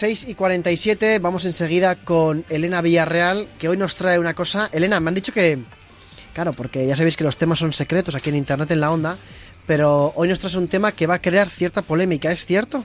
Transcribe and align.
6 0.00 0.28
y 0.30 0.34
47, 0.34 1.18
vamos 1.18 1.44
enseguida 1.44 1.94
con 1.94 2.46
Elena 2.48 2.80
Villarreal, 2.80 3.46
que 3.58 3.68
hoy 3.68 3.76
nos 3.76 3.96
trae 3.96 4.18
una 4.18 4.32
cosa. 4.32 4.70
Elena, 4.72 4.98
me 4.98 5.10
han 5.10 5.14
dicho 5.14 5.30
que, 5.30 5.58
claro, 6.32 6.54
porque 6.54 6.86
ya 6.86 6.96
sabéis 6.96 7.18
que 7.18 7.24
los 7.24 7.36
temas 7.36 7.58
son 7.58 7.74
secretos 7.74 8.14
aquí 8.14 8.30
en 8.30 8.36
Internet 8.36 8.70
en 8.70 8.80
la 8.80 8.92
onda, 8.92 9.18
pero 9.66 10.14
hoy 10.16 10.28
nos 10.28 10.38
traes 10.38 10.54
un 10.54 10.68
tema 10.68 10.92
que 10.92 11.06
va 11.06 11.16
a 11.16 11.18
crear 11.18 11.50
cierta 11.50 11.82
polémica, 11.82 12.32
¿es 12.32 12.46
cierto? 12.46 12.82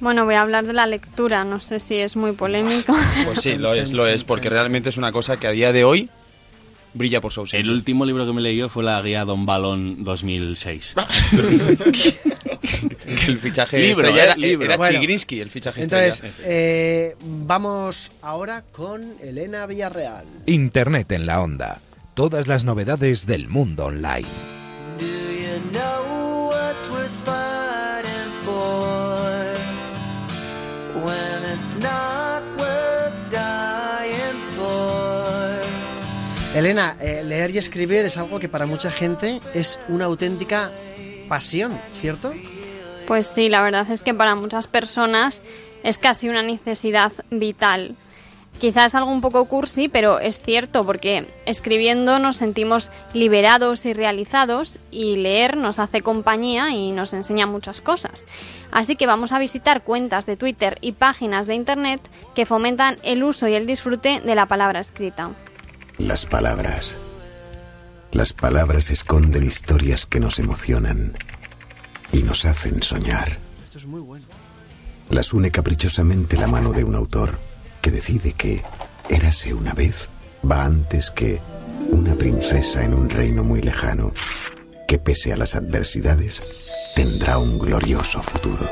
Bueno, 0.00 0.24
voy 0.24 0.34
a 0.34 0.42
hablar 0.42 0.66
de 0.66 0.72
la 0.72 0.88
lectura, 0.88 1.44
no 1.44 1.60
sé 1.60 1.78
si 1.78 1.94
es 1.94 2.16
muy 2.16 2.32
polémico. 2.32 2.92
Pues 3.24 3.42
sí, 3.42 3.54
lo 3.54 3.72
es, 3.72 3.92
lo 3.92 4.08
es, 4.08 4.24
porque 4.24 4.50
realmente 4.50 4.88
es 4.88 4.96
una 4.96 5.12
cosa 5.12 5.36
que 5.36 5.46
a 5.46 5.52
día 5.52 5.72
de 5.72 5.84
hoy 5.84 6.10
brilla 6.94 7.20
por 7.20 7.32
su 7.32 7.40
ausencia. 7.40 7.62
El 7.62 7.70
último 7.70 8.04
libro 8.04 8.26
que 8.26 8.32
me 8.32 8.40
leyó 8.40 8.68
fue 8.68 8.82
la 8.82 9.00
guía 9.02 9.24
Don 9.24 9.46
Balón 9.46 10.02
2006. 10.02 10.96
que 13.04 13.26
el 13.30 13.38
fichaje 13.38 13.78
Libro, 13.78 14.02
estrella 14.06 14.22
eh, 14.22 14.26
era, 14.26 14.36
libro. 14.36 14.64
era 14.66 14.76
Bueno, 14.76 14.98
Chigrinsky, 14.98 15.40
el 15.40 15.50
fichaje 15.50 15.82
Entonces, 15.82 16.22
estrella. 16.22 16.44
eh, 16.44 17.16
vamos 17.22 18.10
ahora 18.22 18.62
con 18.72 19.14
Elena 19.22 19.66
Villarreal. 19.66 20.24
Internet 20.46 21.12
en 21.12 21.26
la 21.26 21.40
onda. 21.40 21.80
Todas 22.14 22.46
las 22.48 22.64
novedades 22.64 23.26
del 23.26 23.48
mundo 23.48 23.86
online. 23.86 24.26
Do 24.98 25.04
you 25.06 25.70
know 25.72 26.46
what's 26.48 26.88
worth 26.90 27.10
fighting 27.24 28.32
for 28.44 29.52
when 31.04 31.52
it's 31.58 31.74
not 31.82 32.42
worth 32.58 33.12
dying 33.30 34.38
for? 34.56 35.60
Elena, 36.58 36.96
eh, 37.00 37.22
leer 37.22 37.50
y 37.50 37.58
escribir 37.58 38.06
es 38.06 38.16
algo 38.16 38.38
que 38.38 38.48
para 38.48 38.64
mucha 38.66 38.90
gente 38.90 39.40
es 39.52 39.78
una 39.88 40.06
auténtica 40.06 40.70
pasión, 41.28 41.78
¿cierto? 42.00 42.32
Pues 43.06 43.28
sí, 43.28 43.48
la 43.48 43.62
verdad 43.62 43.88
es 43.90 44.02
que 44.02 44.14
para 44.14 44.34
muchas 44.34 44.66
personas 44.66 45.42
es 45.82 45.98
casi 45.98 46.28
una 46.28 46.42
necesidad 46.42 47.12
vital. 47.30 47.94
Quizás 48.58 48.94
algo 48.94 49.12
un 49.12 49.20
poco 49.20 49.44
cursi, 49.44 49.88
pero 49.88 50.18
es 50.18 50.40
cierto 50.40 50.84
porque 50.84 51.28
escribiendo 51.44 52.18
nos 52.18 52.38
sentimos 52.38 52.90
liberados 53.12 53.84
y 53.84 53.92
realizados 53.92 54.78
y 54.90 55.16
leer 55.16 55.58
nos 55.58 55.78
hace 55.78 56.00
compañía 56.00 56.70
y 56.70 56.90
nos 56.90 57.12
enseña 57.12 57.46
muchas 57.46 57.82
cosas. 57.82 58.24
Así 58.72 58.96
que 58.96 59.06
vamos 59.06 59.32
a 59.32 59.38
visitar 59.38 59.82
cuentas 59.82 60.24
de 60.24 60.38
Twitter 60.38 60.78
y 60.80 60.92
páginas 60.92 61.46
de 61.46 61.54
Internet 61.54 62.00
que 62.34 62.46
fomentan 62.46 62.96
el 63.02 63.22
uso 63.24 63.46
y 63.46 63.54
el 63.54 63.66
disfrute 63.66 64.20
de 64.20 64.34
la 64.34 64.46
palabra 64.46 64.80
escrita. 64.80 65.30
Las 65.98 66.24
palabras. 66.24 66.96
Las 68.12 68.32
palabras 68.32 68.90
esconden 68.90 69.46
historias 69.46 70.06
que 70.06 70.20
nos 70.20 70.38
emocionan 70.38 71.12
y 72.12 72.22
nos 72.22 72.44
hacen 72.44 72.82
soñar. 72.82 73.38
Esto 73.64 73.78
es 73.78 73.86
muy 73.86 74.00
bueno. 74.00 74.24
Las 75.10 75.32
une 75.32 75.50
caprichosamente 75.50 76.36
la 76.36 76.46
mano 76.46 76.72
de 76.72 76.84
un 76.84 76.94
autor 76.94 77.38
que 77.80 77.90
decide 77.90 78.32
que 78.32 78.62
Érase 79.08 79.54
una 79.54 79.72
vez 79.72 80.08
va 80.48 80.64
antes 80.64 81.12
que 81.12 81.40
una 81.90 82.16
princesa 82.16 82.82
en 82.82 82.92
un 82.92 83.08
reino 83.08 83.44
muy 83.44 83.60
lejano 83.60 84.12
que 84.88 84.98
pese 84.98 85.32
a 85.32 85.36
las 85.36 85.54
adversidades 85.54 86.42
tendrá 86.96 87.38
un 87.38 87.58
glorioso 87.58 88.22
futuro. 88.22 88.68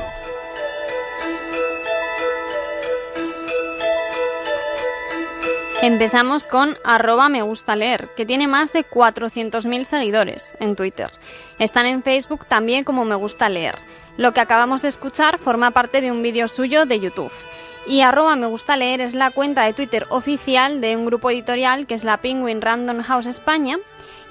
Empezamos 5.85 6.47
con 6.47 6.75
arroba 6.83 7.29
me 7.29 7.43
gusta 7.43 7.75
leer, 7.75 8.09
que 8.17 8.25
tiene 8.25 8.47
más 8.47 8.73
de 8.73 8.83
400.000 8.83 9.83
seguidores 9.83 10.57
en 10.59 10.75
Twitter. 10.75 11.11
Están 11.59 11.85
en 11.85 12.01
Facebook 12.01 12.47
también 12.47 12.83
como 12.83 13.05
me 13.05 13.13
gusta 13.13 13.49
leer. 13.49 13.75
Lo 14.17 14.33
que 14.33 14.39
acabamos 14.39 14.81
de 14.81 14.87
escuchar 14.87 15.37
forma 15.37 15.69
parte 15.69 16.01
de 16.01 16.11
un 16.11 16.23
vídeo 16.23 16.47
suyo 16.47 16.87
de 16.87 16.99
YouTube. 16.99 17.31
Y 17.85 18.01
arroba 18.01 18.35
me 18.35 18.47
gusta 18.47 18.77
leer 18.77 18.99
es 18.99 19.13
la 19.13 19.29
cuenta 19.29 19.61
de 19.61 19.73
Twitter 19.73 20.07
oficial 20.09 20.81
de 20.81 20.97
un 20.97 21.05
grupo 21.05 21.29
editorial 21.29 21.85
que 21.85 21.93
es 21.93 22.03
la 22.03 22.17
Penguin 22.17 22.63
Random 22.63 23.03
House 23.03 23.27
España. 23.27 23.77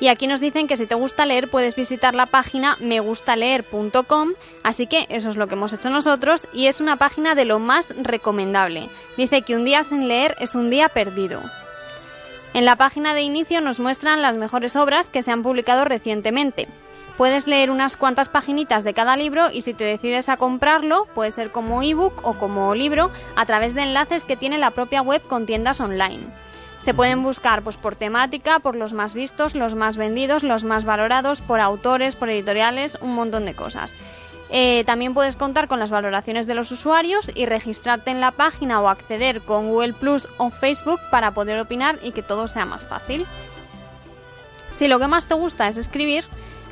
Y 0.00 0.08
aquí 0.08 0.26
nos 0.26 0.40
dicen 0.40 0.66
que 0.66 0.76
si 0.76 0.86
te 0.86 0.94
gusta 0.94 1.24
leer 1.24 1.48
puedes 1.48 1.76
visitar 1.76 2.14
la 2.14 2.26
página 2.26 2.76
megustaleer.com, 2.80 4.32
así 4.62 4.86
que 4.86 5.06
eso 5.08 5.30
es 5.30 5.36
lo 5.36 5.46
que 5.46 5.54
hemos 5.54 5.72
hecho 5.72 5.90
nosotros 5.90 6.48
y 6.52 6.66
es 6.66 6.80
una 6.80 6.96
página 6.96 7.34
de 7.34 7.44
lo 7.44 7.58
más 7.58 7.94
recomendable. 7.96 8.88
Dice 9.16 9.42
que 9.42 9.54
un 9.56 9.64
día 9.64 9.82
sin 9.84 10.08
leer 10.08 10.34
es 10.40 10.54
un 10.54 10.70
día 10.70 10.88
perdido. 10.88 11.42
En 12.54 12.64
la 12.64 12.76
página 12.76 13.14
de 13.14 13.22
inicio 13.22 13.60
nos 13.60 13.80
muestran 13.80 14.22
las 14.22 14.36
mejores 14.36 14.76
obras 14.76 15.10
que 15.10 15.22
se 15.22 15.32
han 15.32 15.42
publicado 15.42 15.84
recientemente. 15.84 16.68
Puedes 17.16 17.46
leer 17.46 17.70
unas 17.70 17.96
cuantas 17.96 18.28
paginitas 18.28 18.82
de 18.82 18.94
cada 18.94 19.16
libro 19.16 19.50
y 19.50 19.62
si 19.62 19.74
te 19.74 19.84
decides 19.84 20.28
a 20.28 20.36
comprarlo, 20.36 21.06
puede 21.14 21.30
ser 21.30 21.52
como 21.52 21.82
ebook 21.82 22.24
o 22.24 22.34
como 22.34 22.74
libro, 22.74 23.10
a 23.36 23.46
través 23.46 23.74
de 23.74 23.82
enlaces 23.82 24.24
que 24.24 24.36
tiene 24.36 24.58
la 24.58 24.72
propia 24.72 25.02
web 25.02 25.22
con 25.22 25.46
tiendas 25.46 25.80
online. 25.80 26.26
Se 26.84 26.92
pueden 26.92 27.22
buscar 27.22 27.62
pues, 27.62 27.78
por 27.78 27.96
temática, 27.96 28.58
por 28.58 28.76
los 28.76 28.92
más 28.92 29.14
vistos, 29.14 29.54
los 29.54 29.74
más 29.74 29.96
vendidos, 29.96 30.42
los 30.42 30.64
más 30.64 30.84
valorados, 30.84 31.40
por 31.40 31.58
autores, 31.58 32.14
por 32.14 32.28
editoriales, 32.28 32.98
un 33.00 33.14
montón 33.14 33.46
de 33.46 33.54
cosas. 33.54 33.94
Eh, 34.50 34.84
también 34.84 35.14
puedes 35.14 35.36
contar 35.36 35.66
con 35.66 35.80
las 35.80 35.88
valoraciones 35.88 36.46
de 36.46 36.54
los 36.54 36.70
usuarios 36.70 37.30
y 37.34 37.46
registrarte 37.46 38.10
en 38.10 38.20
la 38.20 38.32
página 38.32 38.82
o 38.82 38.88
acceder 38.90 39.40
con 39.40 39.70
Google 39.70 39.94
Plus 39.94 40.28
o 40.36 40.50
Facebook 40.50 41.00
para 41.10 41.30
poder 41.30 41.58
opinar 41.58 41.98
y 42.02 42.12
que 42.12 42.22
todo 42.22 42.48
sea 42.48 42.66
más 42.66 42.84
fácil. 42.84 43.24
Si 44.72 44.86
lo 44.86 44.98
que 44.98 45.06
más 45.06 45.24
te 45.24 45.32
gusta 45.32 45.68
es 45.68 45.78
escribir, 45.78 46.26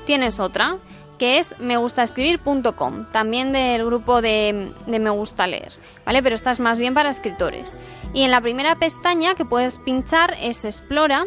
tienes 0.04 0.40
otra, 0.40 0.76
que 1.22 1.38
es 1.38 1.54
megustaescribir.com, 1.60 3.04
también 3.12 3.52
del 3.52 3.86
grupo 3.86 4.20
de, 4.20 4.72
de 4.88 4.98
Me 4.98 5.10
Gusta 5.10 5.46
Leer, 5.46 5.72
¿vale? 6.04 6.20
Pero 6.20 6.34
esta 6.34 6.50
es 6.50 6.58
más 6.58 6.80
bien 6.80 6.94
para 6.94 7.10
escritores. 7.10 7.78
Y 8.12 8.22
en 8.22 8.32
la 8.32 8.40
primera 8.40 8.74
pestaña 8.74 9.36
que 9.36 9.44
puedes 9.44 9.78
pinchar 9.78 10.34
es 10.40 10.64
Explora 10.64 11.26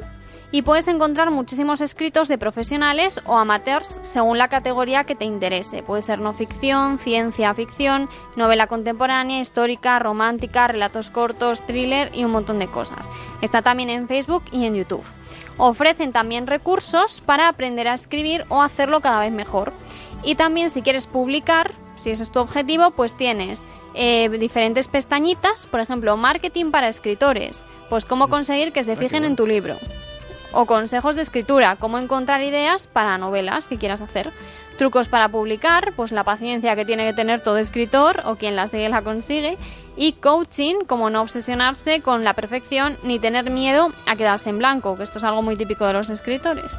y 0.56 0.62
puedes 0.62 0.88
encontrar 0.88 1.32
muchísimos 1.32 1.82
escritos 1.82 2.30
de 2.30 2.38
profesionales 2.38 3.20
o 3.26 3.36
amateurs 3.38 4.00
según 4.04 4.38
la 4.38 4.48
categoría 4.48 5.04
que 5.04 5.14
te 5.14 5.26
interese. 5.26 5.84
Puede 5.84 6.02
ser 6.02 6.20
no 6.20 6.32
ficción, 6.32 6.98
ciencia 6.98 7.54
ficción, 7.54 8.08
novela 8.38 8.68
contemporánea, 8.68 9.42
histórica, 9.42 10.00
romántica, 10.00 10.70
relatos 10.70 11.10
cortos, 11.10 11.66
thriller 11.66 12.10
y 12.14 12.24
un 12.24 12.32
montón 12.32 12.60
de 12.60 12.68
cosas. 12.68 13.10
Está 13.42 13.64
también 13.64 13.90
en 13.90 14.08
Facebook 14.08 14.44
y 14.54 14.66
en 14.66 14.76
YouTube. 14.76 15.04
Ofrecen 15.58 16.14
también 16.14 16.48
recursos 16.48 17.20
para 17.20 17.50
aprender 17.50 17.90
a 17.90 17.94
escribir 17.94 18.46
o 18.48 18.62
hacerlo 18.62 19.02
cada 19.02 19.20
vez 19.20 19.34
mejor. 19.34 19.74
Y 20.24 20.36
también 20.36 20.70
si 20.70 20.84
quieres 20.84 21.06
publicar, 21.06 21.74
si 21.98 22.12
ese 22.12 22.24
es 22.24 22.32
tu 22.32 22.40
objetivo, 22.40 22.92
pues 22.92 23.14
tienes 23.14 23.66
eh, 23.94 24.30
diferentes 24.30 24.88
pestañitas, 24.88 25.68
por 25.68 25.82
ejemplo, 25.82 26.16
marketing 26.16 26.72
para 26.72 26.88
escritores, 26.88 27.66
pues 27.90 28.06
cómo 28.06 28.30
conseguir 28.30 28.72
que 28.72 28.86
se 28.86 28.96
fijen 28.96 29.26
en 29.26 29.36
tu 29.36 29.46
libro. 29.46 29.76
O 30.51 30.66
consejos 30.66 31.16
de 31.16 31.22
escritura, 31.22 31.75
cómo 31.75 31.97
encontrar 31.97 32.41
ideas 32.41 32.88
para 32.88 33.17
novelas 33.17 33.67
que 33.67 33.78
quieras 33.78 34.01
hacer. 34.01 34.31
Trucos 34.78 35.07
para 35.07 35.29
publicar, 35.29 35.94
pues 35.95 36.11
la 36.11 36.23
paciencia 36.25 36.75
que 36.75 36.83
tiene 36.83 37.06
que 37.06 37.13
tener 37.13 37.41
todo 37.41 37.57
escritor 37.57 38.22
o 38.25 38.35
quien 38.35 38.56
la 38.56 38.67
sigue 38.67 38.89
la 38.89 39.01
consigue. 39.01 39.57
Y 39.95 40.13
coaching, 40.13 40.83
como 40.85 41.09
no 41.09 41.22
obsesionarse 41.22 42.01
con 42.01 42.25
la 42.25 42.33
perfección 42.33 42.97
ni 43.01 43.19
tener 43.19 43.50
miedo 43.50 43.91
a 44.06 44.17
quedarse 44.17 44.50
en 44.50 44.57
blanco, 44.57 44.97
que 44.97 45.03
esto 45.03 45.19
es 45.19 45.23
algo 45.23 45.41
muy 45.41 45.56
típico 45.56 45.85
de 45.85 45.94
los 45.94 46.09
escritores. 46.09 46.77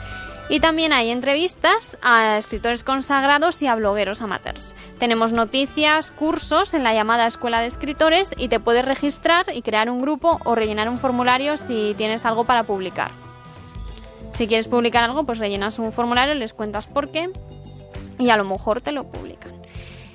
Y 0.48 0.60
también 0.60 0.92
hay 0.92 1.10
entrevistas 1.10 1.98
a 2.02 2.36
escritores 2.36 2.84
consagrados 2.84 3.60
y 3.62 3.66
a 3.66 3.74
blogueros 3.74 4.22
amateurs. 4.22 4.76
Tenemos 4.98 5.32
noticias, 5.32 6.12
cursos 6.12 6.72
en 6.72 6.84
la 6.84 6.94
llamada 6.94 7.26
Escuela 7.26 7.60
de 7.60 7.66
Escritores 7.66 8.30
y 8.36 8.48
te 8.48 8.60
puedes 8.60 8.84
registrar 8.84 9.46
y 9.52 9.62
crear 9.62 9.90
un 9.90 10.00
grupo 10.00 10.38
o 10.44 10.54
rellenar 10.54 10.88
un 10.88 11.00
formulario 11.00 11.56
si 11.56 11.94
tienes 11.96 12.24
algo 12.24 12.44
para 12.44 12.62
publicar. 12.62 13.25
Si 14.36 14.46
quieres 14.46 14.68
publicar 14.68 15.04
algo, 15.04 15.24
pues 15.24 15.38
rellenas 15.38 15.78
un 15.78 15.92
formulario, 15.92 16.34
les 16.34 16.52
cuentas 16.52 16.86
por 16.86 17.10
qué 17.10 17.30
y 18.18 18.30
a 18.30 18.36
lo 18.36 18.44
mejor 18.44 18.80
te 18.80 18.92
lo 18.92 19.04
publican. 19.04 19.52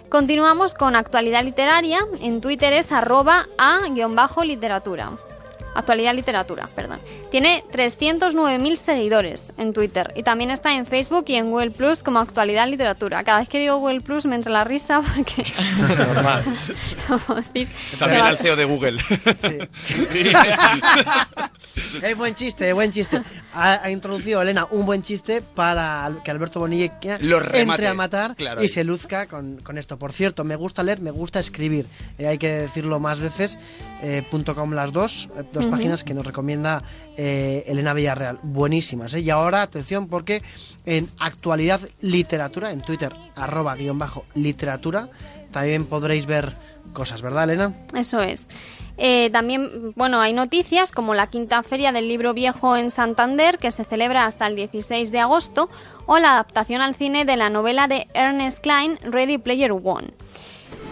Continuamos 0.09 0.73
con 0.73 0.95
actualidad 0.95 1.43
literaria. 1.43 1.99
En 2.21 2.41
Twitter 2.41 2.73
es 2.73 2.91
arroba 2.91 3.45
a-literatura. 3.57 5.11
Actualidad 5.73 6.13
literatura, 6.13 6.67
perdón. 6.75 6.99
Tiene 7.31 7.63
309.000 7.71 8.75
seguidores 8.75 9.53
en 9.57 9.71
Twitter 9.71 10.11
y 10.17 10.23
también 10.23 10.51
está 10.51 10.75
en 10.75 10.85
Facebook 10.85 11.23
y 11.27 11.35
en 11.35 11.49
Google 11.49 11.71
Plus 11.71 12.03
como 12.03 12.19
actualidad 12.19 12.67
literatura. 12.67 13.23
Cada 13.23 13.39
vez 13.39 13.47
que 13.47 13.57
digo 13.57 13.77
Google 13.77 14.01
Plus 14.01 14.25
me 14.25 14.35
entra 14.35 14.51
la 14.51 14.65
risa 14.65 15.01
porque... 15.01 15.45
Normal. 15.97 16.43
como 17.07 17.39
decís, 17.39 17.71
También 17.97 18.21
al 18.21 18.37
CEO 18.37 18.57
de 18.57 18.65
Google. 18.65 19.01
Es 22.03 22.17
buen 22.17 22.35
chiste, 22.35 22.71
buen 22.73 22.91
chiste. 22.91 23.21
Ha, 23.53 23.83
ha 23.83 23.91
introducido 23.91 24.41
Elena 24.41 24.67
un 24.71 24.85
buen 24.85 25.01
chiste 25.01 25.41
para 25.41 26.11
que 26.23 26.31
Alberto 26.31 26.59
Bonilla 26.59 26.91
Lo 27.21 27.39
remate. 27.39 27.61
entre 27.61 27.87
a 27.87 27.93
matar 27.93 28.35
Claro, 28.35 28.61
y 28.61 28.63
ahí. 28.63 28.69
se 28.69 28.83
luzca 28.83 29.27
con, 29.27 29.57
con 29.61 29.77
esto. 29.77 29.97
Por 29.97 30.13
cierto, 30.13 30.43
me 30.43 30.55
gusta 30.55 30.83
leer, 30.83 31.01
me 31.01 31.11
gusta 31.11 31.39
escribir. 31.39 31.85
Eh, 32.17 32.27
hay 32.27 32.37
que 32.37 32.47
decirlo 32.51 32.99
más 32.99 33.19
veces. 33.19 33.57
eh, 34.03 34.23
punto 34.31 34.55
.com 34.55 34.71
las 34.73 34.91
dos, 34.91 35.29
eh, 35.37 35.43
dos 35.53 35.67
páginas 35.67 36.03
que 36.03 36.13
nos 36.15 36.25
recomienda 36.25 36.81
eh, 37.17 37.63
Elena 37.67 37.93
Villarreal. 37.93 38.39
Buenísimas. 38.43 39.13
¿eh? 39.13 39.19
Y 39.19 39.29
ahora, 39.29 39.61
atención, 39.61 40.07
porque 40.07 40.41
en 40.85 41.09
actualidad 41.19 41.81
literatura, 42.01 42.71
en 42.71 42.81
Twitter, 42.81 43.13
arroba 43.35 43.75
guion 43.75 43.99
bajo 43.99 44.25
literatura, 44.33 45.09
también 45.51 45.85
podréis 45.85 46.25
ver 46.25 46.53
cosas, 46.93 47.21
¿verdad, 47.21 47.43
Elena? 47.45 47.73
Eso 47.93 48.21
es. 48.21 48.47
Eh, 48.97 49.29
también, 49.31 49.93
bueno, 49.95 50.21
hay 50.21 50.33
noticias 50.33 50.91
como 50.91 51.15
la 51.15 51.27
quinta 51.27 51.63
feria 51.63 51.91
del 51.91 52.07
libro 52.07 52.33
viejo 52.33 52.77
en 52.77 52.91
Santander, 52.91 53.57
que 53.57 53.71
se 53.71 53.83
celebra 53.83 54.25
hasta 54.25 54.47
el 54.47 54.55
16 54.55 55.11
de 55.11 55.19
agosto, 55.19 55.69
o 56.05 56.19
la 56.19 56.33
adaptación 56.33 56.81
al 56.81 56.95
cine 56.95 57.25
de 57.25 57.37
la 57.37 57.49
novela 57.49 57.87
de 57.87 58.07
Ernest 58.13 58.59
Klein, 58.59 58.99
Ready 59.01 59.37
Player 59.37 59.71
One. 59.71 60.13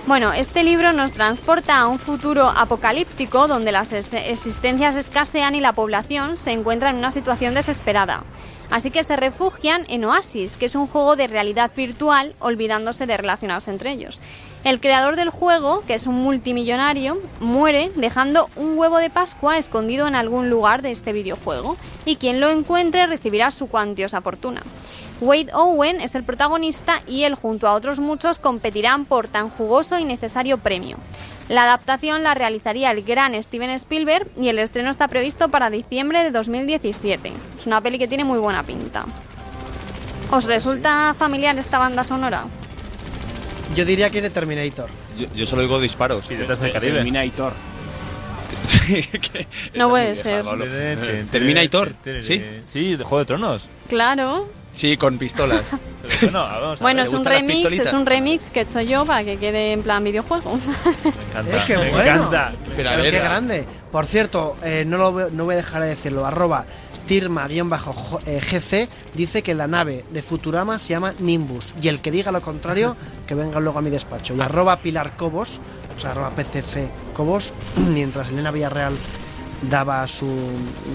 Bueno, 0.10 0.34
este 0.34 0.64
libro 0.64 0.92
nos 0.92 1.12
transporta 1.12 1.78
a 1.78 1.88
un 1.88 2.00
futuro 2.00 2.48
apocalíptico 2.50 3.48
donde 3.48 3.72
las 3.72 3.94
ex- 3.94 4.12
existencias 4.16 4.96
escasean 4.96 5.54
y 5.54 5.62
la 5.62 5.74
población 5.74 6.36
se 6.36 6.52
encuentra 6.52 6.90
en 6.90 6.96
una 6.96 7.12
situación 7.12 7.54
desesperada. 7.54 8.24
Así 8.72 8.90
que 8.90 9.04
se 9.04 9.16
refugian 9.16 9.86
en 9.88 10.06
Oasis, 10.06 10.54
que 10.54 10.66
es 10.66 10.74
un 10.74 10.88
juego 10.88 11.16
de 11.16 11.28
realidad 11.28 11.70
virtual, 11.76 12.34
olvidándose 12.40 13.06
de 13.06 13.18
relacionarse 13.18 13.70
entre 13.70 13.92
ellos. 13.92 14.20
El 14.64 14.80
creador 14.80 15.16
del 15.16 15.30
juego, 15.30 15.84
que 15.86 15.94
es 15.94 16.08
un 16.08 16.16
multimillonario, 16.16 17.22
muere 17.40 17.92
dejando 17.96 18.50
un 18.56 18.80
huevo 18.80 18.98
de 18.98 19.12
Pascua 19.12 19.60
escondido 19.60 20.08
en 20.08 20.16
algún 20.16 20.50
lugar 20.50 20.82
de 20.82 20.90
este 20.90 21.14
videojuego, 21.14 21.78
y 22.06 22.16
quien 22.16 22.40
lo 22.40 22.50
encuentre 22.50 23.06
recibirá 23.06 23.52
su 23.52 23.68
cuantiosa 23.68 24.22
fortuna. 24.22 24.64
Wade 25.22 25.50
Owen 25.54 26.00
es 26.00 26.16
el 26.16 26.24
protagonista 26.24 27.02
y 27.06 27.24
él 27.24 27.36
junto 27.36 27.68
a 27.68 27.74
otros 27.74 28.00
muchos 28.00 28.40
competirán 28.40 29.06
por 29.06 29.28
tan 29.28 29.50
jugoso 29.50 30.00
y 30.00 30.06
necesario 30.06 30.58
premio. 30.58 30.98
La 31.50 31.64
adaptación 31.64 32.24
la 32.24 32.36
realizaría 32.36 32.92
el 32.92 33.02
gran 33.02 33.42
Steven 33.42 33.72
Spielberg 33.72 34.28
y 34.40 34.50
el 34.50 34.60
estreno 34.60 34.90
está 34.90 35.08
previsto 35.08 35.50
para 35.50 35.70
diciembre 35.70 36.24
de 36.24 36.32
2017. 36.32 37.34
Es 37.60 37.66
una 37.66 37.82
peli 37.82 37.98
que 37.98 38.08
tiene 38.08 38.24
muy 38.24 38.40
buena 38.40 38.64
pinta. 38.64 39.06
¿Os 40.32 40.46
resulta 40.46 41.16
familiar 41.18 41.58
esta 41.58 41.80
banda 41.80 42.04
sonora? 42.04 42.46
Yo 43.76 43.84
diría 43.84 44.10
que 44.10 44.20
es 44.20 44.24
de 44.24 44.30
Terminator. 44.30 44.90
Yo, 45.18 45.28
yo 45.36 45.46
solo 45.46 45.64
oigo 45.64 45.80
disparos. 45.80 46.28
Terminator. 46.28 47.54
No 49.76 49.90
puede 49.90 50.16
ser. 50.16 50.46
Terminator, 51.32 51.94
¿sí? 52.22 52.44
Sí, 52.66 52.96
de 52.96 53.04
Juego 53.04 53.20
de 53.20 53.26
Tronos. 53.26 53.70
Claro. 53.88 54.48
Sí, 54.72 54.96
con 54.98 55.18
pistolas. 55.18 55.64
Pero 56.02 56.32
bueno, 56.32 56.40
vamos 56.44 56.80
a 56.82 56.84
Bueno, 56.84 56.98
ver. 57.02 57.08
es 57.08 57.14
un 57.14 57.26
remix, 57.26 57.66
es 57.80 57.94
un 57.94 58.06
remix 58.06 58.50
que 58.50 58.60
he 58.60 58.64
hecho 58.64 58.82
yo 58.82 59.06
para 59.06 59.24
que 59.24 59.38
quede 59.38 59.74
en 59.74 59.82
plan 59.84 60.04
videojuego. 60.04 60.58
Me 61.04 61.10
encanta. 61.10 61.58
¡Eh, 61.58 61.64
qué 61.68 61.78
me 61.78 61.90
bueno! 61.92 62.12
encanta. 62.28 62.54
Pero 62.76 62.90
a 62.90 62.92
Pero 62.94 63.04
ver, 63.04 63.12
qué 63.14 63.20
grande. 63.20 63.66
Por 63.92 64.06
cierto, 64.06 64.56
eh, 64.64 64.84
no, 64.88 64.98
lo, 64.98 65.12
voy- 65.12 65.32
no 65.32 65.46
voy 65.46 65.54
a 65.56 65.58
dejar 65.58 65.82
de 65.82 65.88
decirlo. 65.90 66.26
Arroba 66.26 66.66
Tirma-GC 67.08 68.88
dice 69.16 69.42
que 69.42 69.56
la 69.56 69.68
nave 69.68 70.06
de 70.12 70.22
Futurama 70.22 70.80
se 70.80 70.90
llama 70.90 71.14
Nimbus. 71.20 71.74
Y 71.82 71.88
el 71.88 72.02
que 72.02 72.12
diga 72.12 72.32
lo 72.32 72.42
contrario, 72.42 72.96
que 73.28 73.36
venga 73.36 73.60
luego 73.60 73.80
a 73.80 73.82
mi 73.82 73.90
despacho. 73.90 74.36
Y 74.36 74.42
arroba 74.42 74.78
Pilar 74.78 75.18
Cobos, 75.18 75.60
o 75.96 76.00
sea, 76.00 76.12
arroba 76.12 76.32
PCC 76.32 76.90
Cobos, 77.14 77.54
mientras 77.90 78.30
Elena 78.30 78.52
Villarreal 78.52 78.94
daba 79.70 80.08
su, 80.08 80.28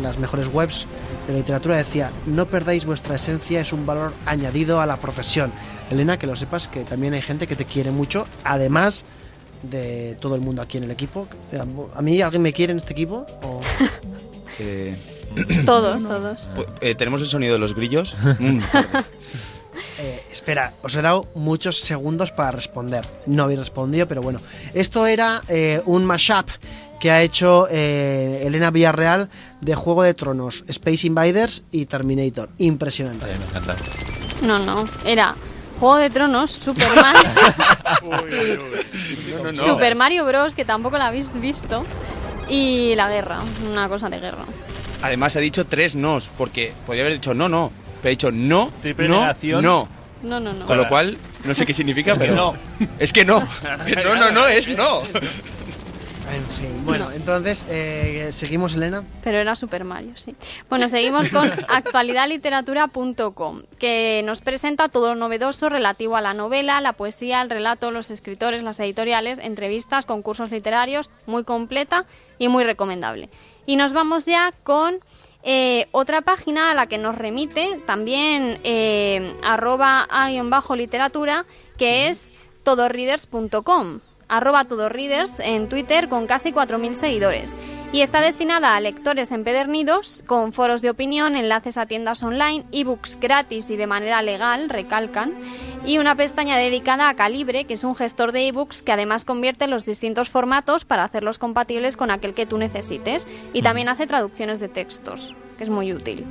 las 0.03 0.19
mejores 0.19 0.49
webs 0.49 0.87
de 1.27 1.33
la 1.33 1.39
literatura, 1.41 1.77
decía, 1.77 2.11
no 2.27 2.47
perdáis 2.47 2.85
vuestra 2.85 3.17
esencia, 3.17 3.61
es 3.61 3.73
un 3.73 3.85
valor 3.87 4.13
añadido 4.27 4.81
a 4.81 4.87
la 4.87 4.97
profesión. 4.97 5.53
Elena, 5.91 6.19
que 6.19 6.27
lo 6.27 6.37
sepas, 6.37 6.69
que 6.69 6.81
también 6.85 7.13
hay 7.15 7.23
gente 7.23 7.47
que 7.47 7.57
te 7.57 7.65
quiere 7.65 7.91
mucho, 7.91 8.27
además 8.45 9.05
de 9.63 10.17
todo 10.21 10.35
el 10.35 10.41
mundo 10.43 10.61
aquí 10.63 10.77
en 10.79 10.85
el 10.85 10.91
equipo. 10.91 11.27
¿A 11.95 12.03
mí 12.03 12.21
alguien 12.21 12.43
me 12.43 12.53
quiere 12.53 12.73
en 12.73 12.79
este 12.79 12.93
equipo? 12.93 13.27
¿O- 13.43 13.61
Eh, 14.61 14.95
todos, 15.67 16.05
todos. 16.05 16.49
pu- 16.55 16.65
eh, 16.81 16.95
¿Tenemos 16.95 17.21
el 17.21 17.27
sonido 17.27 17.55
de 17.55 17.59
los 17.59 17.75
grillos? 17.75 18.17
Mm, 18.39 18.61
Eh, 19.99 20.23
espera, 20.31 20.73
os 20.83 20.95
he 20.95 21.03
dado 21.03 21.27
muchos 21.35 21.79
segundos 21.81 22.31
para 22.31 22.53
responder. 22.53 23.05
No 23.27 23.43
habéis 23.45 23.59
respondido, 23.61 24.07
pero 24.07 24.23
bueno. 24.23 24.41
Esto 24.73 25.07
era 25.07 25.43
eh, 25.49 25.83
un 25.87 26.05
mashup 26.05 26.49
que 27.05 27.11
ha 27.11 27.21
hecho 27.21 27.69
eh, 27.71 28.45
Elena 28.47 28.71
Villarreal 28.71 29.29
de 29.61 29.75
Juego 29.75 30.05
de 30.05 30.15
Tronos, 30.15 30.65
Space 30.69 31.07
Invaders 31.07 31.63
y 31.71 31.85
Terminator. 31.85 32.49
Impresionante. 32.57 33.27
Ay, 33.27 33.39
me 33.39 33.45
encanta. 33.45 33.77
No, 34.41 34.59
no, 34.59 34.89
era 35.05 35.35
Juego 35.79 35.97
de 35.97 36.09
Tronos, 36.09 36.53
Super 36.53 36.89
Mario, 36.97 37.31
no, 39.37 39.43
no, 39.43 39.53
no. 39.53 39.63
Super 39.63 39.95
Mario 39.97 40.25
Bros, 40.25 40.55
que 40.55 40.65
tampoco 40.65 40.97
la 40.97 41.09
habéis 41.09 41.31
visto, 41.39 41.85
y 42.49 42.95
la 42.95 43.11
guerra, 43.11 43.41
una 43.71 43.87
cosa 43.91 44.09
de 44.09 44.21
guerra. 44.21 44.47
Además 45.03 45.37
ha 45.37 45.41
dicho 45.41 45.67
tres 45.67 45.97
nos, 45.97 46.29
porque 46.29 46.73
podría 46.87 47.03
haber 47.05 47.17
dicho 47.17 47.35
no, 47.35 47.51
no. 47.51 47.71
Pero 48.01 48.09
ha 48.09 48.13
dicho 48.13 48.33
no, 48.33 48.73
Triple 48.81 49.09
no, 49.09 49.21
negación. 49.21 49.63
no. 49.63 49.89
No, 50.23 50.41
no, 50.41 50.55
no. 50.55 50.65
Con 50.65 50.79
lo 50.79 50.89
cual, 50.89 51.19
no 51.45 51.55
sé 51.55 51.67
qué 51.67 51.75
significa, 51.75 52.13
Es 52.13 52.19
que 52.19 52.25
pero... 52.25 52.35
no. 52.35 52.55
Es 52.99 53.13
que 53.13 53.25
no. 53.27 53.41
No, 54.05 54.15
no, 54.15 54.31
no, 54.31 54.47
es 54.47 54.69
no. 54.69 55.03
En 56.33 56.47
fin, 56.47 56.85
bueno, 56.85 57.11
entonces, 57.11 57.67
eh, 57.69 58.31
¿seguimos, 58.33 58.75
Elena? 58.75 59.05
Pero 59.23 59.39
era 59.39 59.55
Super 59.55 59.85
Mario, 59.85 60.13
sí. 60.17 60.35
Bueno, 60.71 60.89
seguimos 60.89 61.29
con 61.29 61.51
actualidadliteratura.com, 61.69 63.63
que 63.79 64.23
nos 64.25 64.41
presenta 64.41 64.89
todo 64.89 65.09
lo 65.09 65.15
novedoso 65.17 65.69
relativo 65.69 66.17
a 66.17 66.21
la 66.21 66.33
novela, 66.33 66.81
la 66.81 66.95
poesía, 66.95 67.43
el 67.43 67.51
relato, 67.51 67.91
los 67.91 68.11
escritores, 68.11 68.63
las 68.63 68.81
editoriales, 68.81 69.39
entrevistas, 69.39 70.07
concursos 70.07 70.51
literarios, 70.51 71.11
muy 71.27 71.45
completa 71.45 72.07
y 72.39 72.49
muy 72.49 72.65
recomendable. 72.65 73.29
Y 73.67 73.77
nos 73.77 73.93
vamos 73.93 74.25
ya 74.25 74.53
con 74.63 75.01
eh, 75.43 75.89
otra 75.93 76.23
página 76.23 76.71
a 76.71 76.75
la 76.75 76.87
que 76.87 76.97
nos 76.97 77.17
remite 77.17 77.81
también 77.87 78.61
eh, 78.65 79.37
arroba 79.45 80.09
bajo 80.45 80.75
literatura, 80.75 81.45
que 81.77 82.09
es 82.09 82.33
todoreaders.com 82.63 84.01
arroba 84.29 84.65
todoreaders 84.65 85.41
en 85.41 85.69
Twitter 85.69 86.09
con 86.09 86.27
casi 86.27 86.53
4.000 86.53 86.95
seguidores. 86.95 87.55
Y 87.93 88.03
está 88.03 88.21
destinada 88.21 88.75
a 88.75 88.81
lectores 88.81 89.31
empedernidos 89.31 90.25
con 90.27 90.53
foros 90.53 90.83
de 90.83 90.91
opinión, 90.91 91.37
enlaces 91.37 91.79
a 91.79 91.87
tiendas 91.87 92.23
online, 92.23 92.65
ebooks 92.73 93.19
gratis 93.21 93.71
y 93.71 93.77
de 93.77 93.87
manera 93.87 94.21
legal, 94.23 94.69
recalcan, 94.69 95.33
y 95.85 95.99
una 95.99 96.17
pestaña 96.17 96.57
dedicada 96.57 97.09
a 97.09 97.15
Calibre, 97.15 97.67
que 97.67 97.75
es 97.75 97.85
un 97.85 97.95
gestor 97.95 98.33
de 98.33 98.49
ebooks 98.49 98.83
que 98.83 98.93
además 98.93 99.25
convierte 99.25 99.69
los 99.69 99.85
distintos 99.85 100.29
formatos 100.29 100.85
para 100.85 101.05
hacerlos 101.05 101.39
compatibles 101.39 101.97
con 101.97 102.11
aquel 102.11 102.35
que 102.35 102.47
tú 102.47 102.59
necesites 102.59 103.29
y 103.53 103.63
también 103.63 103.89
hace 103.89 104.07
traducciones 104.07 104.59
de 104.59 104.69
textos, 104.69 105.35
que 105.57 105.65
es 105.65 105.71
muy 105.71 105.93
útil. 105.93 106.25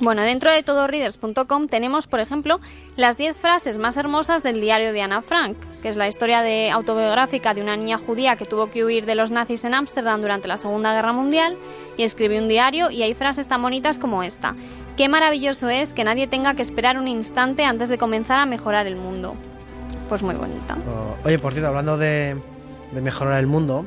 Bueno, 0.00 0.22
dentro 0.22 0.52
de 0.52 0.62
todoreaders.com 0.62 1.66
tenemos, 1.66 2.06
por 2.06 2.20
ejemplo, 2.20 2.60
las 2.96 3.16
10 3.16 3.36
frases 3.36 3.78
más 3.78 3.96
hermosas 3.96 4.42
del 4.42 4.60
diario 4.60 4.92
de 4.92 5.02
Ana 5.02 5.22
Frank, 5.22 5.56
que 5.82 5.88
es 5.88 5.96
la 5.96 6.08
historia 6.08 6.42
autobiográfica 6.72 7.54
de 7.54 7.62
una 7.62 7.76
niña 7.76 7.98
judía 7.98 8.36
que 8.36 8.44
tuvo 8.44 8.70
que 8.70 8.84
huir 8.84 9.06
de 9.06 9.14
los 9.14 9.30
nazis 9.30 9.64
en 9.64 9.74
Ámsterdam 9.74 10.20
durante 10.20 10.48
la 10.48 10.56
Segunda 10.56 10.92
Guerra 10.94 11.12
Mundial 11.12 11.56
y 11.96 12.02
escribió 12.02 12.40
un 12.40 12.48
diario 12.48 12.90
y 12.90 13.02
hay 13.02 13.14
frases 13.14 13.46
tan 13.48 13.62
bonitas 13.62 13.98
como 13.98 14.22
esta. 14.22 14.54
Qué 14.96 15.08
maravilloso 15.08 15.68
es 15.68 15.92
que 15.92 16.02
nadie 16.04 16.26
tenga 16.26 16.54
que 16.54 16.62
esperar 16.62 16.98
un 16.98 17.06
instante 17.06 17.64
antes 17.64 17.88
de 17.88 17.98
comenzar 17.98 18.40
a 18.40 18.46
mejorar 18.46 18.86
el 18.88 18.96
mundo. 18.96 19.36
Pues 20.08 20.22
muy 20.22 20.34
bonita. 20.34 20.76
O- 20.88 21.26
oye, 21.26 21.38
por 21.38 21.52
cierto, 21.52 21.68
hablando 21.68 21.96
de, 21.96 22.36
de 22.92 23.00
mejorar 23.00 23.38
el 23.38 23.46
mundo, 23.46 23.84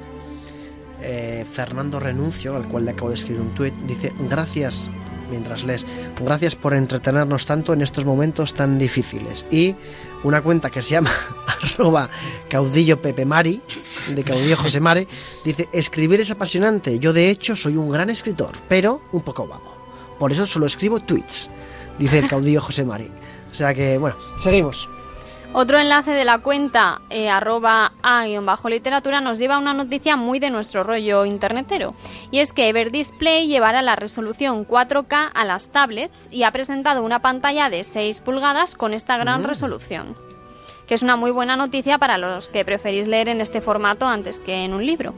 eh, 1.01 1.45
Fernando 1.51 1.99
Renuncio, 1.99 2.55
al 2.55 2.67
cual 2.67 2.85
le 2.85 2.91
acabo 2.91 3.09
de 3.09 3.15
escribir 3.15 3.41
un 3.41 3.49
tuit, 3.55 3.73
dice, 3.87 4.13
gracias, 4.29 4.89
mientras 5.31 5.63
lees, 5.63 5.85
gracias 6.19 6.55
por 6.55 6.75
entretenernos 6.75 7.45
tanto 7.45 7.73
en 7.73 7.81
estos 7.81 8.05
momentos 8.05 8.53
tan 8.53 8.77
difíciles. 8.77 9.45
Y 9.49 9.75
una 10.23 10.41
cuenta 10.41 10.69
que 10.69 10.83
se 10.83 10.91
llama 10.91 11.09
arroba 11.63 12.09
caudillo 12.49 13.01
Pepe 13.01 13.25
Mari, 13.25 13.61
de 14.13 14.23
caudillo 14.23 14.57
José 14.57 14.79
Mari, 14.79 15.07
dice, 15.43 15.67
escribir 15.73 16.21
es 16.21 16.29
apasionante, 16.29 16.99
yo 16.99 17.13
de 17.13 17.29
hecho 17.29 17.55
soy 17.55 17.77
un 17.77 17.89
gran 17.89 18.09
escritor, 18.11 18.51
pero 18.67 19.01
un 19.11 19.21
poco 19.21 19.47
vago. 19.47 19.75
Por 20.19 20.31
eso 20.31 20.45
solo 20.45 20.67
escribo 20.67 20.99
tweets, 20.99 21.49
dice 21.97 22.19
el 22.19 22.27
caudillo 22.27 22.61
José 22.61 22.85
Mari. 22.85 23.09
O 23.51 23.55
sea 23.55 23.73
que, 23.73 23.97
bueno, 23.97 24.15
seguimos. 24.37 24.87
Otro 25.53 25.77
enlace 25.79 26.11
de 26.11 26.23
la 26.23 26.37
cuenta 26.37 27.01
eh, 27.09 27.29
arroba 27.29 27.91
a-literatura 28.01 29.19
nos 29.19 29.37
lleva 29.37 29.55
a 29.55 29.59
una 29.59 29.73
noticia 29.73 30.15
muy 30.15 30.39
de 30.39 30.49
nuestro 30.49 30.83
rollo 30.83 31.25
internetero. 31.25 31.93
Y 32.31 32.39
es 32.39 32.53
que 32.53 32.69
Everdisplay 32.69 33.47
llevará 33.47 33.81
la 33.81 33.97
resolución 33.97 34.65
4K 34.65 35.29
a 35.33 35.43
las 35.43 35.67
tablets 35.67 36.29
y 36.31 36.43
ha 36.43 36.51
presentado 36.51 37.03
una 37.03 37.19
pantalla 37.19 37.69
de 37.69 37.83
6 37.83 38.21
pulgadas 38.21 38.75
con 38.75 38.93
esta 38.93 39.17
gran 39.17 39.43
resolución. 39.43 40.15
Que 40.87 40.95
es 40.95 41.03
una 41.03 41.15
muy 41.15 41.31
buena 41.31 41.55
noticia 41.55 41.97
para 41.97 42.17
los 42.17 42.49
que 42.49 42.65
preferís 42.65 43.07
leer 43.07 43.29
en 43.29 43.39
este 43.41 43.61
formato 43.61 44.05
antes 44.07 44.39
que 44.39 44.65
en 44.65 44.73
un 44.73 44.85
libro. 44.85 45.13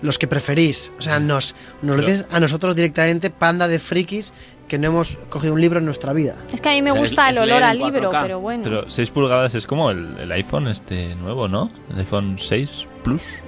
los 0.00 0.16
que 0.18 0.28
preferís. 0.28 0.92
O 0.98 1.02
sea, 1.02 1.18
nos, 1.18 1.54
nos 1.82 1.96
lo 1.96 2.02
dices 2.02 2.26
a 2.30 2.38
nosotros 2.38 2.76
directamente, 2.76 3.30
panda 3.30 3.66
de 3.66 3.80
frikis, 3.80 4.32
que 4.68 4.78
no 4.78 4.86
hemos 4.88 5.16
cogido 5.28 5.54
un 5.54 5.60
libro 5.60 5.78
en 5.80 5.86
nuestra 5.86 6.12
vida. 6.12 6.36
Es 6.52 6.60
que 6.60 6.68
a 6.68 6.72
mí 6.72 6.82
me 6.82 6.90
O 6.90 6.94
sea, 6.94 7.02
gusta 7.02 7.30
es 7.30 7.36
el 7.36 7.42
olor 7.42 7.62
al 7.64 7.78
libro, 7.78 8.12
4K. 8.12 8.22
pero 8.22 8.38
bueno. 8.40 8.62
Pero 8.62 8.88
6 8.88 9.10
pulgadas 9.10 9.54
es 9.56 9.66
como 9.66 9.90
el, 9.90 10.16
el 10.20 10.30
iPhone 10.30 10.68
este 10.68 11.14
nuevo, 11.16 11.48
¿no? 11.48 11.70
El 11.90 11.98
iPhone 11.98 12.36
6 12.38 12.86
Plus. 13.02 13.42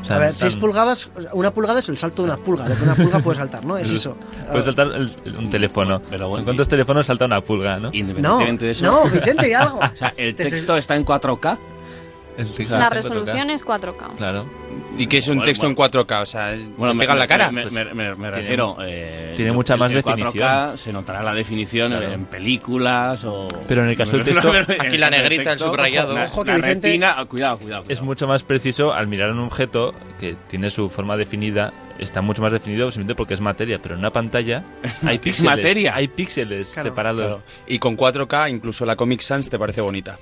O 0.00 0.04
sea, 0.04 0.16
a 0.16 0.18
ver, 0.18 0.30
tan- 0.30 0.38
6 0.38 0.56
pulgadas, 0.56 1.10
una 1.32 1.52
pulgada 1.52 1.80
es 1.80 1.88
el 1.88 1.98
salto 1.98 2.22
de 2.22 2.28
una 2.30 2.38
pulga, 2.38 2.68
lo 2.68 2.74
que 2.76 2.82
una 2.84 2.94
pulga 2.94 3.18
puede 3.20 3.38
saltar, 3.38 3.64
¿no? 3.64 3.76
Es 3.76 3.90
eso. 3.92 4.16
Puedes 4.50 4.64
saltar 4.64 4.88
el- 4.92 5.36
un 5.36 5.50
teléfono. 5.50 6.00
Pero 6.10 6.28
bueno, 6.28 6.40
¿En 6.40 6.44
cuántos 6.46 6.68
teléfonos 6.68 7.06
salta 7.06 7.26
una 7.26 7.40
pulga, 7.40 7.76
no? 7.76 7.88
No, 7.90 7.94
Independientemente 7.94 8.64
de 8.64 8.70
eso. 8.72 8.86
no, 8.86 9.04
Vicente, 9.10 9.48
y 9.50 9.52
algo. 9.52 9.78
O 9.92 9.96
sea, 9.96 10.14
el 10.16 10.34
Te- 10.34 10.44
texto 10.50 10.76
está 10.76 10.96
en 10.96 11.04
4K. 11.04 11.58
El 12.38 12.46
texto 12.50 12.78
La 12.78 12.84
en 12.86 12.90
4K. 12.90 12.94
resolución 12.94 13.50
es 13.50 13.64
4K. 13.66 14.16
Claro. 14.16 14.46
Y 14.98 15.06
que 15.06 15.18
es 15.18 15.28
un 15.28 15.36
Bueno, 15.36 15.44
texto 15.46 15.66
en 15.66 15.74
4K, 15.74 16.20
o 16.22 16.26
sea, 16.26 16.56
Bueno, 16.76 16.92
me 16.94 17.04
pega 17.04 17.12
en 17.14 17.18
la 17.20 17.26
cara. 17.26 17.50
Me, 17.50 17.62
Pues, 17.62 17.72
me- 17.74 17.84
me- 17.94 18.14
me 18.14 18.30
refiero. 18.30 18.76
eh, 18.82 19.32
tiene 19.36 19.52
mucha 19.52 19.74
el- 19.74 19.80
más 19.80 19.90
el 19.92 19.96
definición. 19.98 20.32
4K 20.32 20.76
se 20.76 20.92
notará 20.92 21.22
la 21.22 21.32
definición 21.32 21.92
Claro. 21.92 22.12
en 22.12 22.24
películas 22.26 23.24
o. 23.24 23.48
Pero 23.68 23.82
en 23.84 23.90
el 23.90 23.96
caso 23.96 24.16
del 24.16 24.24
texto- 24.26 24.52
Aquí 24.78 24.98
la 24.98 25.08
negrita, 25.08 25.52
el 25.52 25.58
subrayado. 25.58 26.14
La, 26.14 26.24
Ojo 26.24 26.44
que 26.44 26.50
la 26.50 26.56
Vicente- 26.58 26.88
retina- 26.88 27.14
ah, 27.16 27.24
cuidado, 27.24 27.58
cuidado, 27.58 27.82
Es 27.82 27.86
cuidado. 27.86 28.04
mucho 28.04 28.28
más 28.28 28.42
preciso 28.42 28.92
al 28.92 29.06
mirar 29.06 29.30
un 29.30 29.38
objeto 29.40 29.94
que 30.18 30.36
tiene 30.48 30.68
su 30.70 30.90
forma 30.90 31.16
definida, 31.16 31.72
está 31.98 32.20
mucho 32.20 32.42
más 32.42 32.52
definido 32.52 32.90
simplemente 32.90 33.14
porque 33.14 33.34
es 33.34 33.40
materia, 33.40 33.78
pero 33.80 33.94
en 33.94 34.00
una 34.00 34.10
pantalla 34.12 34.64
hay 35.06 35.18
píxeles, 35.18 35.50
materia. 35.56 35.94
hay 35.94 36.08
píxeles 36.08 36.72
Claro. 36.74 36.88
separados. 36.90 37.20
Claro. 37.26 37.42
Y 37.68 37.78
con 37.78 37.96
4K 37.96 38.50
incluso 38.50 38.84
la 38.84 38.96
Comic 38.96 39.20
Sans 39.20 39.48
te 39.48 39.58
parece 39.58 39.80
bonita. 39.80 40.18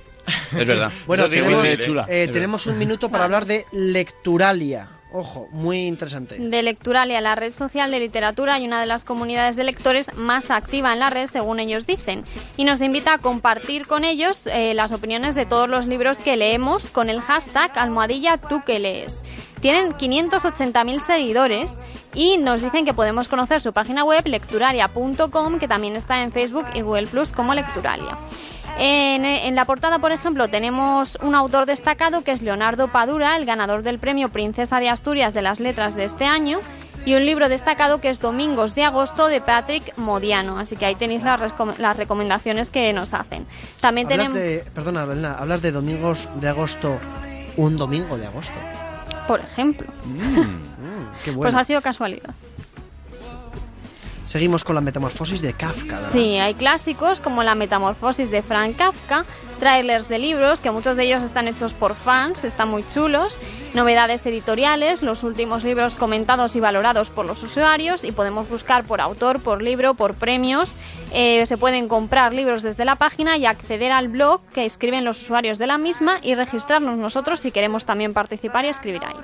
Es 0.57 0.65
verdad. 0.67 0.91
Bueno, 1.07 1.23
Eso 1.25 1.33
sí, 1.33 1.39
tenemos, 1.39 1.61
muy 1.61 1.69
muy 1.69 1.77
chula. 1.79 2.05
eh, 2.07 2.23
Es 2.23 2.31
tenemos 2.31 2.65
un 2.67 2.77
minuto 2.77 3.09
para 3.09 3.25
hablar 3.25 3.45
de 3.45 3.65
Lecturalia. 3.71 4.89
Ojo, 5.11 5.47
muy 5.51 5.87
interesante. 5.87 6.35
De 6.37 6.61
Lecturalia, 6.61 7.19
la 7.19 7.33
red 7.33 7.51
social 7.51 7.89
de 7.89 7.99
literatura 7.99 8.59
y 8.59 8.65
una 8.67 8.79
de 8.79 8.85
las 8.85 9.05
comunidades 9.05 9.55
de 9.55 9.63
lectores 9.63 10.13
más 10.15 10.51
activa 10.51 10.93
en 10.93 10.99
la 10.99 11.09
red, 11.09 11.25
según 11.25 11.59
ellos 11.59 11.87
dicen. 11.87 12.23
Y 12.57 12.63
nos 12.63 12.79
invita 12.81 13.15
a 13.15 13.17
compartir 13.17 13.87
con 13.87 14.03
ellos 14.03 14.45
eh, 14.45 14.75
las 14.75 14.91
opiniones 14.91 15.33
de 15.33 15.47
todos 15.47 15.67
los 15.67 15.87
libros 15.87 16.19
que 16.19 16.37
leemos 16.37 16.91
con 16.91 17.09
el 17.09 17.21
hashtag 17.21 17.71
almohadilla 17.75 18.37
tú 18.37 18.61
que 18.63 18.77
lees. 18.77 19.23
Tienen 19.61 19.93
580.000 19.93 20.99
seguidores 20.99 21.79
y 22.13 22.37
nos 22.37 22.61
dicen 22.61 22.85
que 22.85 22.93
podemos 22.93 23.27
conocer 23.27 23.61
su 23.63 23.73
página 23.73 24.03
web 24.03 24.27
lecturalia.com, 24.27 25.57
que 25.57 25.67
también 25.67 25.95
está 25.95 26.21
en 26.21 26.31
Facebook 26.31 26.65
y 26.75 26.81
Google 26.81 27.07
Plus 27.07 27.31
como 27.31 27.55
Lecturalia. 27.55 28.15
En, 28.81 29.25
en 29.25 29.55
la 29.55 29.65
portada, 29.65 29.99
por 29.99 30.11
ejemplo, 30.13 30.47
tenemos 30.47 31.17
un 31.21 31.35
autor 31.35 31.65
destacado 31.65 32.23
que 32.23 32.31
es 32.31 32.41
Leonardo 32.41 32.87
Padura, 32.87 33.35
el 33.35 33.45
ganador 33.45 33.83
del 33.83 33.99
premio 33.99 34.29
Princesa 34.29 34.79
de 34.79 34.87
Asturias 34.87 35.33
de 35.33 35.41
las 35.41 35.59
Letras 35.59 35.95
de 35.95 36.05
este 36.05 36.25
año, 36.25 36.59
y 37.05 37.15
un 37.15 37.25
libro 37.25 37.49
destacado 37.49 37.99
que 37.99 38.09
es 38.09 38.19
Domingos 38.19 38.75
de 38.75 38.83
Agosto 38.83 39.27
de 39.27 39.41
Patrick 39.41 39.97
Modiano. 39.97 40.59
Así 40.59 40.75
que 40.75 40.85
ahí 40.85 40.95
tenéis 40.95 41.23
las, 41.23 41.97
recomendaciones 41.97 42.69
que 42.69 42.93
nos 42.93 43.13
hacen. 43.13 43.45
También 43.81 44.07
Hablas 44.07 44.31
tenemos, 44.31 44.65
de, 44.65 44.71
perdona, 44.73 45.33
hablas 45.33 45.61
de 45.61 45.71
domingos 45.71 46.27
de 46.39 46.47
agosto, 46.49 46.97
un 47.57 47.75
domingo 47.77 48.17
de 48.17 48.27
agosto. 48.27 48.53
por 49.27 49.41
ejemplo, 49.41 49.87
Mm, 50.05 51.23
qué 51.23 51.31
bueno. 51.31 51.41
pues 51.41 51.55
ha 51.55 51.63
sido 51.63 51.81
casualidad. 51.81 52.33
Seguimos 54.29 54.63
con 54.63 54.75
la 54.75 54.81
metamorfosis 54.81 55.41
de 55.41 55.53
Kafka. 55.53 55.95
¿verdad? 55.95 56.11
Sí, 56.11 56.37
hay 56.37 56.53
clásicos 56.53 57.19
como 57.19 57.41
La 57.41 57.55
Metamorfosis 57.55 58.29
de 58.29 58.43
Frank 58.43 58.77
Kafka, 58.77 59.25
trailers 59.59 60.07
de 60.07 60.19
libros, 60.19 60.61
que 60.61 60.69
muchos 60.69 60.95
de 60.95 61.05
ellos 61.05 61.23
están 61.23 61.47
hechos 61.47 61.73
por 61.73 61.95
fans, 61.95 62.43
están 62.43 62.69
muy 62.69 62.85
chulos, 62.87 63.41
novedades 63.73 64.23
editoriales, 64.27 65.01
los 65.01 65.23
últimos 65.23 65.63
libros 65.63 65.95
comentados 65.95 66.55
y 66.55 66.59
valorados 66.59 67.09
por 67.09 67.25
los 67.25 67.41
usuarios, 67.41 68.03
y 68.03 68.11
podemos 68.11 68.47
buscar 68.47 68.83
por 68.83 69.01
autor, 69.01 69.41
por 69.41 69.63
libro, 69.63 69.95
por 69.95 70.13
premios. 70.13 70.77
Eh, 71.11 71.43
se 71.47 71.57
pueden 71.57 71.87
comprar 71.87 72.31
libros 72.31 72.61
desde 72.61 72.85
la 72.85 72.97
página 72.97 73.35
y 73.35 73.47
acceder 73.47 73.91
al 73.91 74.09
blog 74.09 74.41
que 74.53 74.63
escriben 74.63 75.05
los 75.05 75.19
usuarios 75.23 75.57
de 75.57 75.65
la 75.65 75.79
misma 75.79 76.19
y 76.21 76.35
registrarnos 76.35 76.99
nosotros 76.99 77.39
si 77.39 77.49
queremos 77.49 77.83
también 77.83 78.13
participar 78.13 78.63
y 78.65 78.67
escribir 78.67 79.01
ahí. 79.05 79.15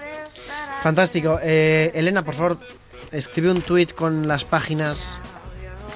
Fantástico. 0.81 1.38
Eh, 1.43 1.91
Elena, 1.93 2.25
por 2.25 2.33
favor, 2.33 2.57
escribe 3.15 3.51
un 3.51 3.62
tweet 3.62 3.88
con 3.88 4.27
las 4.27 4.45
páginas 4.45 5.17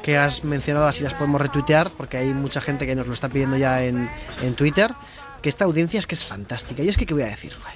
que 0.01 0.17
has 0.17 0.43
mencionado, 0.43 0.87
así 0.87 1.03
las 1.03 1.13
podemos 1.13 1.41
retuitear, 1.41 1.91
porque 1.91 2.17
hay 2.17 2.33
mucha 2.33 2.61
gente 2.61 2.85
que 2.85 2.95
nos 2.95 3.07
lo 3.07 3.13
está 3.13 3.29
pidiendo 3.29 3.57
ya 3.57 3.83
en, 3.83 4.09
en 4.41 4.55
Twitter. 4.55 4.93
Que 5.41 5.47
esta 5.47 5.63
audiencia 5.63 5.99
es 5.99 6.05
que 6.05 6.15
es 6.15 6.25
fantástica. 6.25 6.83
Y 6.83 6.89
es 6.89 6.97
que, 6.97 7.05
¿qué 7.05 7.13
voy 7.13 7.23
a 7.23 7.27
decir? 7.27 7.53
Joder. 7.53 7.75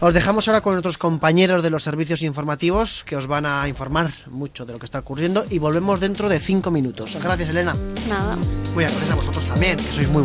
Os 0.00 0.14
dejamos 0.14 0.48
ahora 0.48 0.62
con 0.62 0.72
nuestros 0.72 0.96
compañeros 0.96 1.62
de 1.62 1.68
los 1.68 1.82
servicios 1.82 2.22
informativos 2.22 3.04
que 3.04 3.14
os 3.14 3.26
van 3.26 3.44
a 3.44 3.68
informar 3.68 4.10
mucho 4.26 4.64
de 4.64 4.72
lo 4.72 4.78
que 4.78 4.86
está 4.86 5.00
ocurriendo 5.00 5.44
y 5.50 5.58
volvemos 5.58 6.00
dentro 6.00 6.30
de 6.30 6.40
cinco 6.40 6.70
minutos. 6.70 7.16
Gracias, 7.22 7.50
Elena. 7.50 7.74
Nada. 8.08 8.36
Muy 8.72 8.84
gracias 8.84 9.10
a 9.10 9.14
vosotros 9.14 9.44
también, 9.44 9.76
que 9.76 9.92
sois 9.92 10.08
muy 10.08 10.12